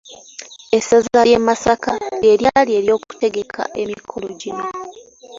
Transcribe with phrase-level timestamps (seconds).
[0.77, 1.91] Essaza ly’e Masaka
[2.21, 4.65] lye lyali eryokutegeka emikolo gino.